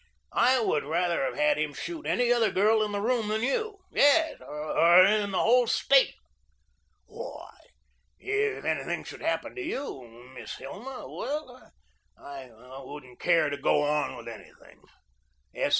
I 0.33 0.59
would 0.59 0.83
rather 0.83 1.23
have 1.25 1.35
had 1.35 1.59
him 1.59 1.75
shoot 1.75 2.07
any 2.07 2.31
other 2.33 2.49
girl 2.51 2.81
in 2.81 2.91
the 2.91 2.99
room 2.99 3.27
than 3.27 3.43
you; 3.43 3.81
yes, 3.91 4.41
or 4.41 5.05
in 5.05 5.29
the 5.29 5.37
whole 5.37 5.67
State. 5.67 6.15
Why, 7.05 7.55
if 8.17 8.65
anything 8.65 9.03
should 9.03 9.21
happen 9.21 9.53
to 9.53 9.61
you, 9.61 10.31
Miss 10.35 10.55
Hilma 10.55 11.05
well, 11.07 11.71
I 12.17 12.49
wouldn't 12.83 13.19
care 13.19 13.51
to 13.51 13.57
go 13.57 13.83
on 13.83 14.17
with 14.17 14.27
anything. 14.27 14.81
S. 15.53 15.69